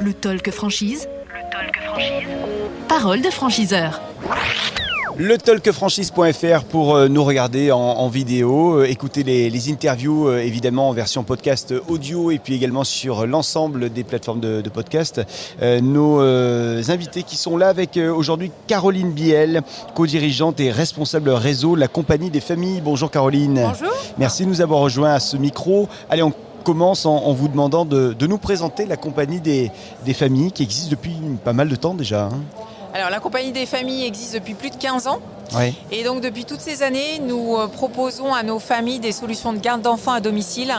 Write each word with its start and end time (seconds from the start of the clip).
Le 0.00 0.12
talk 0.12 0.50
franchise. 0.50 1.08
Le 1.28 1.50
talk 1.50 1.76
franchise. 1.82 2.28
Parole 2.88 3.20
de 3.22 3.30
franchiseur. 3.30 4.00
Le 5.20 5.36
talkfranchise.fr 5.36 6.62
pour 6.70 6.94
euh, 6.94 7.08
nous 7.08 7.24
regarder 7.24 7.72
en, 7.72 8.08
vidéo, 8.08 8.78
euh, 8.78 8.84
écouter 8.84 9.24
les, 9.24 9.68
interviews 9.68 10.28
euh, 10.28 10.38
évidemment 10.38 10.90
en 10.90 10.92
version 10.92 11.24
podcast 11.24 11.74
audio 11.88 12.30
et 12.30 12.38
puis 12.38 12.54
également 12.54 12.84
sur 12.84 13.26
l'ensemble 13.26 13.90
des 13.90 14.04
plateformes 14.04 14.38
de, 14.38 14.62
podcast. 14.68 15.20
nos 15.82 16.20
invités 16.20 17.24
qui 17.24 17.36
sont 17.36 17.56
là 17.56 17.68
avec 17.68 17.96
aujourd'hui 17.96 18.52
Caroline 18.68 19.10
Biel, 19.10 19.62
co-dirigeante 19.96 20.60
et 20.60 20.70
responsable 20.70 21.30
réseau 21.30 21.74
La 21.74 21.88
Compagnie 21.88 22.30
des 22.30 22.40
Familles. 22.40 22.80
Bonjour 22.80 23.10
Caroline. 23.10 23.60
Bonjour. 23.60 23.92
Merci 24.18 24.44
de 24.44 24.50
nous 24.50 24.60
avoir 24.60 24.78
rejoints 24.80 25.14
à 25.14 25.20
ce 25.20 25.36
micro. 25.36 25.88
Allez, 26.08 26.22
on 26.22 26.32
commence 26.68 27.06
en, 27.06 27.32
vous 27.32 27.48
demandant 27.48 27.86
de, 27.86 28.14
nous 28.26 28.36
présenter 28.36 28.84
la 28.84 28.98
Compagnie 28.98 29.40
des, 29.40 29.70
Familles 30.12 30.52
qui 30.52 30.64
existe 30.64 30.90
depuis 30.90 31.16
pas 31.42 31.54
mal 31.54 31.70
de 31.70 31.76
temps 31.76 31.94
déjà. 31.94 32.24
Hein. 32.24 32.40
Alors 32.92 33.08
la 33.08 33.20
compagnie 33.20 33.52
des 33.52 33.64
familles 33.64 34.04
existe 34.04 34.34
depuis 34.34 34.52
plus 34.52 34.68
de 34.68 34.76
15 34.76 35.06
ans. 35.06 35.20
Et 35.90 36.04
donc 36.04 36.20
depuis 36.20 36.44
toutes 36.44 36.60
ces 36.60 36.82
années, 36.82 37.20
nous 37.26 37.56
euh, 37.56 37.68
proposons 37.68 38.34
à 38.34 38.42
nos 38.42 38.58
familles 38.58 38.98
des 38.98 39.12
solutions 39.12 39.54
de 39.54 39.60
garde 39.60 39.80
d'enfants 39.80 40.12
à 40.12 40.20
domicile 40.20 40.74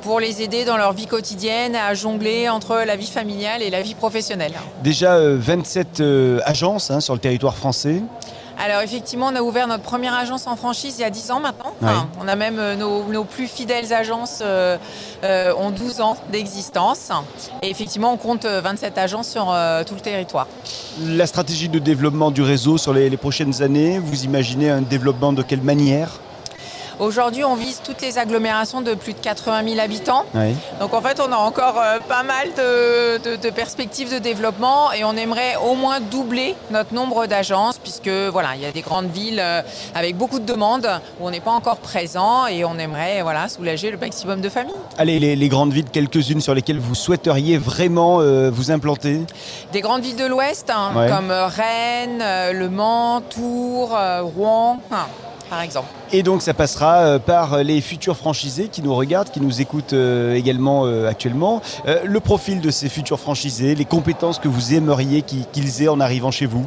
pour 0.00 0.18
les 0.18 0.40
aider 0.40 0.64
dans 0.64 0.78
leur 0.78 0.94
vie 0.94 1.06
quotidienne 1.06 1.76
à 1.76 1.92
jongler 1.92 2.48
entre 2.48 2.82
la 2.86 2.96
vie 2.96 3.10
familiale 3.10 3.60
et 3.60 3.68
la 3.68 3.82
vie 3.82 3.94
professionnelle. 3.94 4.54
Déjà 4.82 5.18
27 5.18 6.00
euh, 6.00 6.04
euh, 6.04 6.40
agences 6.46 6.90
hein, 6.90 7.00
sur 7.00 7.12
le 7.12 7.20
territoire 7.20 7.56
français. 7.56 8.00
Alors 8.58 8.82
effectivement, 8.82 9.28
on 9.32 9.36
a 9.36 9.42
ouvert 9.42 9.66
notre 9.66 9.82
première 9.82 10.14
agence 10.14 10.46
en 10.46 10.56
franchise 10.56 10.96
il 10.98 11.02
y 11.02 11.04
a 11.04 11.10
10 11.10 11.30
ans 11.32 11.40
maintenant. 11.40 11.72
on 12.20 12.28
a 12.28 12.36
même 12.36 12.58
euh, 12.58 12.76
nos, 12.76 13.24
plus 13.24 13.46
fidèles 13.46 13.92
agences 13.92 14.40
euh, 14.42 14.76
euh, 15.24 15.52
ont 15.56 15.70
12 15.70 16.00
ans 16.00 16.16
d'existence. 16.30 17.10
Et 17.62 17.70
effectivement, 17.70 18.12
on 18.12 18.16
compte 18.16 18.44
27 18.46 18.98
agences 18.98 19.28
sur 19.28 19.54
tout 19.86 19.94
le 19.94 20.00
territoire. 20.00 20.46
La 21.00 21.26
stratégie 21.26 21.68
de 21.68 21.78
développement 21.78 22.30
du 22.30 22.42
réseau 22.42 22.78
sur 22.78 22.92
les 22.92 23.16
prochaines 23.16 23.62
années, 23.62 23.98
vous 23.98 24.24
imaginez 24.24 24.70
un 24.70 24.82
développement 24.82 25.32
de 25.32 25.42
quelle 25.42 25.62
manière? 25.62 26.20
Aujourd'hui, 27.00 27.44
on 27.44 27.56
vise 27.56 27.80
toutes 27.84 28.00
les 28.02 28.18
agglomérations 28.18 28.80
de 28.80 28.94
plus 28.94 29.14
de 29.14 29.18
80 29.18 29.68
000 29.68 29.80
habitants. 29.80 30.24
Donc 30.80 30.94
en 30.94 31.00
fait, 31.00 31.20
on 31.20 31.32
a 31.32 31.36
encore 31.36 31.78
euh, 31.78 31.98
pas 32.08 32.22
mal 32.22 32.48
de, 32.56 33.50
perspectives 33.50 34.12
de 34.12 34.18
développement 34.18 34.92
et 34.92 35.04
on 35.04 35.16
aimerait 35.16 35.56
au 35.56 35.74
moins 35.74 36.00
doubler 36.00 36.54
notre 36.70 36.94
nombre 36.94 37.26
d'agences 37.26 37.78
puisque 37.78 38.08
voilà, 38.08 38.50
il 38.56 38.62
y 38.62 38.66
a 38.66 38.72
des 38.72 38.80
grandes 38.80 39.10
villes 39.10 39.40
euh, 39.40 39.62
avec 39.94 40.16
beaucoup 40.16 40.38
de 40.38 40.44
demandes 40.44 40.88
où 41.20 41.26
on 41.26 41.30
n'est 41.30 41.40
pas 41.40 41.50
encore 41.50 41.78
présent 41.78 42.46
et 42.46 42.64
on 42.64 42.78
aimerait 42.78 43.22
voilà, 43.22 43.48
soulager 43.48 43.90
le 43.90 43.98
maximum 43.98 44.40
de 44.40 44.48
familles. 44.48 44.74
Allez, 44.98 45.18
les, 45.18 45.48
grandes 45.48 45.72
villes, 45.72 45.90
quelques-unes 45.90 46.40
sur 46.40 46.54
lesquelles 46.54 46.78
vous 46.78 46.94
souhaiteriez 46.94 47.58
vraiment 47.58 48.20
euh, 48.20 48.50
vous 48.50 48.70
implanter? 48.70 49.20
Des 49.72 49.80
grandes 49.80 50.02
villes 50.02 50.16
de 50.16 50.26
l'Ouest 50.26 50.70
hein, 50.70 50.92
comme 51.08 51.30
Rennes, 51.30 52.24
Le 52.52 52.68
Mans, 52.68 53.20
Tours, 53.20 53.96
Rouen. 54.36 54.78
Hein 54.90 55.06
par 55.50 55.60
exemple. 55.60 55.88
Et 56.12 56.22
donc 56.22 56.42
ça 56.42 56.54
passera 56.54 56.98
euh, 56.98 57.18
par 57.18 57.62
les 57.62 57.80
futurs 57.80 58.16
franchisés 58.16 58.68
qui 58.68 58.82
nous 58.82 58.94
regardent, 58.94 59.30
qui 59.30 59.40
nous 59.40 59.60
écoutent 59.60 59.92
euh, 59.92 60.34
également 60.34 60.86
euh, 60.86 61.08
actuellement. 61.08 61.62
Le 62.04 62.20
profil 62.20 62.60
de 62.60 62.70
ces 62.70 62.88
futurs 62.88 63.20
franchisés, 63.20 63.74
les 63.74 63.84
compétences 63.84 64.38
que 64.38 64.48
vous 64.48 64.74
aimeriez 64.74 65.22
qu'ils 65.22 65.82
aient 65.82 65.88
en 65.88 66.00
arrivant 66.00 66.30
chez 66.30 66.46
vous? 66.46 66.64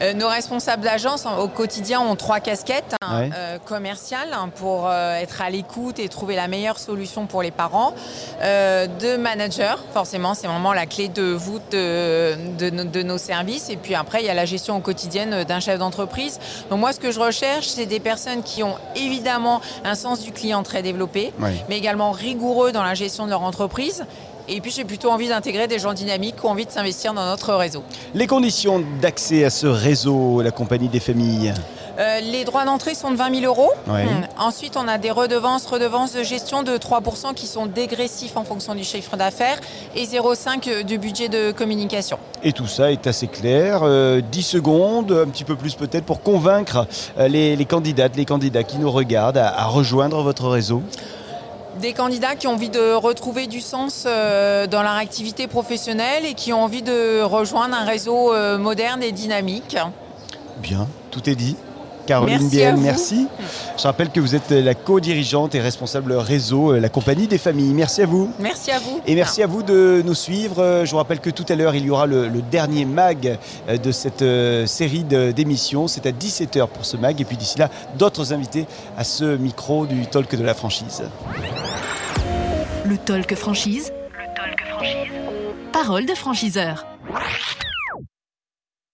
Euh, 0.00 0.14
nos 0.14 0.28
responsables 0.28 0.82
d'agence 0.82 1.26
au 1.26 1.48
quotidien 1.48 2.00
ont 2.00 2.16
trois 2.16 2.40
casquettes 2.40 2.94
hein, 3.02 3.28
euh, 3.34 3.58
commerciales 3.58 4.32
hein, 4.32 4.50
pour 4.54 4.88
euh, 4.88 5.14
être 5.16 5.42
à 5.42 5.50
l'écoute 5.50 5.98
et 5.98 6.08
trouver 6.08 6.36
la 6.36 6.48
meilleure 6.48 6.78
solution 6.78 7.26
pour 7.26 7.42
les 7.42 7.50
parents. 7.50 7.94
de 8.40 9.16
manager, 9.16 9.84
forcément, 9.92 10.34
c'est 10.34 10.46
vraiment 10.46 10.72
la 10.72 10.86
clé 10.86 11.08
de 11.08 11.32
voûte 11.32 11.72
de, 11.72 12.36
de, 12.58 13.02
nos 13.02 13.18
services. 13.18 13.68
Et 13.70 13.76
puis 13.76 13.94
après, 13.94 14.22
il 14.22 14.26
y 14.26 14.30
a 14.30 14.34
la 14.34 14.44
gestion 14.44 14.76
au 14.76 14.80
quotidien 14.80 15.44
d'un 15.44 15.60
chef 15.60 15.78
d'entreprise. 15.78 16.38
Donc 16.70 16.80
moi, 16.80 16.92
ce 16.92 17.00
que 17.00 17.10
je 17.10 17.20
recherche, 17.20 17.66
c'est 17.66 17.86
des 17.86 18.00
personnes 18.00 18.42
qui 18.42 18.62
ont 18.62 18.76
évidemment 18.96 19.60
un 19.84 19.94
sens 19.94 20.20
du 20.20 20.32
client 20.32 20.62
très 20.62 20.82
développé, 20.82 21.32
mais 21.68 21.76
également 21.78 22.10
rigoureux 22.12 22.72
dans 22.72 22.82
la 22.82 22.94
gestion 22.94 23.26
de 23.26 23.30
leur 23.30 23.42
entreprise 23.42 24.04
et 24.50 24.60
puis 24.60 24.70
j'ai 24.70 24.84
plutôt 24.84 25.10
envie 25.10 25.28
d'intégrer 25.28 25.68
des 25.68 25.78
gens 25.78 25.94
dynamiques 25.94 26.36
qui 26.36 26.46
ont 26.46 26.50
envie 26.50 26.66
de 26.66 26.70
s'investir 26.70 27.14
dans 27.14 27.24
notre 27.24 27.54
réseau. 27.54 27.82
Les 28.14 28.26
conditions 28.26 28.82
d'accès 29.00 29.44
à 29.44 29.50
ce 29.50 29.66
réseau, 29.66 30.42
la 30.42 30.50
compagnie 30.50 30.88
des 30.88 31.00
familles? 31.00 31.54
Euh, 31.98 32.20
les 32.20 32.44
droits 32.44 32.64
d'entrée 32.64 32.94
sont 32.94 33.10
de 33.10 33.16
20 33.16 33.40
000 33.40 33.46
euros. 33.46 33.72
Hum. 33.88 33.96
Ensuite, 34.38 34.76
on 34.76 34.88
a 34.88 34.96
des 34.96 35.10
redevances, 35.10 35.66
redevances 35.66 36.14
de 36.14 36.22
gestion 36.22 36.62
de 36.62 36.72
3% 36.72 37.34
qui 37.34 37.46
sont 37.46 37.66
dégressifs 37.66 38.36
en 38.36 38.44
fonction 38.44 38.74
du 38.74 38.84
chiffre 38.84 39.16
d'affaires 39.16 39.58
et 39.94 40.04
0,5 40.04 40.82
du 40.84 40.98
budget 40.98 41.28
de 41.28 41.52
communication. 41.52 42.18
Et 42.42 42.52
tout 42.52 42.66
ça 42.66 42.90
est 42.90 43.06
assez 43.06 43.26
clair. 43.26 43.80
10 43.80 43.84
euh, 43.84 44.22
secondes, 44.42 45.12
un 45.12 45.28
petit 45.28 45.44
peu 45.44 45.56
plus 45.56 45.74
peut-être, 45.74 46.04
pour 46.04 46.22
convaincre 46.22 46.86
euh, 47.18 47.28
les, 47.28 47.64
candidates, 47.66 48.16
les 48.16 48.24
candidats 48.24 48.62
qui 48.62 48.78
nous 48.78 48.90
regardent 48.90 49.38
à 49.38 49.66
rejoindre 49.66 50.22
votre 50.22 50.48
réseau 50.48 50.82
des 51.78 51.92
candidats 51.92 52.34
qui 52.34 52.46
ont 52.46 52.52
envie 52.52 52.70
de 52.70 52.92
retrouver 52.94 53.46
du 53.46 53.60
sens 53.60 54.04
euh, 54.06 54.66
dans 54.66 54.82
leur 54.82 54.92
activité 54.92 55.46
professionnelle 55.46 56.24
et 56.26 56.34
qui 56.34 56.52
ont 56.52 56.62
envie 56.62 56.82
de 56.82 57.22
rejoindre 57.22 57.74
un 57.74 57.84
réseau 57.84 58.32
euh, 58.32 58.58
moderne 58.58 59.02
et 59.02 59.12
dynamique. 59.12 59.76
Bien, 60.58 60.88
tout 61.10 61.28
est 61.28 61.36
dit. 61.36 61.56
Caroline 62.10 62.48
Biel, 62.48 62.76
merci. 62.76 63.28
Je 63.78 63.84
rappelle 63.84 64.10
que 64.10 64.18
vous 64.18 64.34
êtes 64.34 64.50
la 64.50 64.74
co-dirigeante 64.74 65.54
et 65.54 65.60
responsable 65.60 66.12
réseau, 66.14 66.72
euh, 66.72 66.80
la 66.80 66.88
compagnie 66.88 67.28
des 67.28 67.38
familles. 67.38 67.72
Merci 67.72 68.02
à 68.02 68.06
vous. 68.06 68.32
Merci 68.40 68.72
à 68.72 68.80
vous. 68.80 69.00
Et 69.06 69.14
merci 69.14 69.44
à 69.44 69.46
vous 69.46 69.62
de 69.62 70.02
nous 70.04 70.16
suivre. 70.16 70.82
Je 70.84 70.90
vous 70.90 70.96
rappelle 70.96 71.20
que 71.20 71.30
tout 71.30 71.46
à 71.48 71.54
l'heure, 71.54 71.76
il 71.76 71.84
y 71.84 71.90
aura 71.90 72.06
le, 72.06 72.28
dernier 72.50 72.84
mag 72.84 73.38
euh, 73.68 73.76
de 73.76 73.92
cette 73.92 74.22
euh, 74.22 74.66
série 74.66 75.04
d'émissions. 75.04 75.86
C'est 75.86 76.04
à 76.04 76.10
17h 76.10 76.66
pour 76.66 76.84
ce 76.84 76.96
mag. 76.96 77.20
Et 77.20 77.24
puis 77.24 77.36
d'ici 77.36 77.60
là, 77.60 77.70
d'autres 77.96 78.32
invités 78.32 78.66
à 78.98 79.04
ce 79.04 79.36
micro 79.36 79.86
du 79.86 80.04
Talk 80.08 80.34
de 80.34 80.42
la 80.42 80.54
franchise. 80.54 81.04
Le 82.86 82.96
Talk 82.96 83.36
franchise. 83.36 83.92
Le 84.18 84.34
Talk 84.34 84.60
franchise. 84.68 85.12
Parole 85.72 86.06
de 86.06 86.14
franchiseur. 86.16 86.86